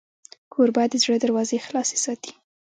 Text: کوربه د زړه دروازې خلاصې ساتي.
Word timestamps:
کوربه 0.53 0.83
د 0.91 0.93
زړه 1.03 1.17
دروازې 1.21 1.63
خلاصې 1.65 1.97
ساتي. 2.05 2.31